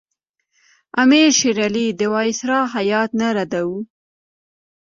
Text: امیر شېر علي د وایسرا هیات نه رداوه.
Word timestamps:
امیر 1.01 1.29
شېر 1.39 1.57
علي 1.65 1.87
د 1.99 2.01
وایسرا 2.13 2.61
هیات 2.75 3.09
نه 3.19 3.27
رداوه. 3.37 3.79